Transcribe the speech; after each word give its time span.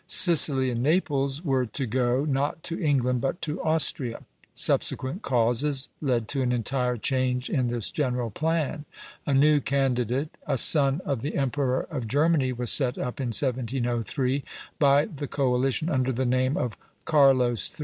Sicily 0.07 0.71
and 0.71 0.81
Naples 0.81 1.45
were 1.45 1.63
to 1.67 1.85
go, 1.85 2.25
not 2.25 2.63
to 2.63 2.81
England, 2.83 3.21
but 3.21 3.39
to 3.43 3.61
Austria. 3.61 4.23
Subsequent 4.51 5.21
causes 5.21 5.89
led 6.01 6.27
to 6.29 6.41
an 6.41 6.51
entire 6.51 6.97
change 6.97 7.51
in 7.51 7.67
this 7.67 7.91
general 7.91 8.31
plan. 8.31 8.85
A 9.27 9.35
new 9.35 9.59
candidate, 9.59 10.35
a 10.47 10.57
son 10.57 11.01
of 11.05 11.21
the 11.21 11.35
Emperor 11.37 11.81
of 11.91 12.07
Germany, 12.07 12.51
was 12.51 12.71
set 12.71 12.97
up 12.97 13.19
in 13.21 13.27
1703 13.27 14.43
by 14.79 15.05
the 15.05 15.27
coalition 15.27 15.87
under 15.87 16.11
the 16.11 16.25
name 16.25 16.57
of 16.57 16.77
Carlos 17.05 17.69
III. 17.79 17.79